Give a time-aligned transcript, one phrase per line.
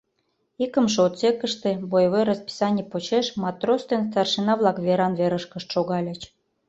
[0.63, 6.21] Икымше отсекыште боевой расписаний почеш матрос ден старшина-влак веран-верышкышт шогальыч.